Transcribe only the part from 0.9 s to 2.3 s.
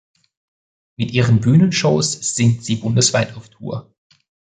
Mit ihren Bühnenshows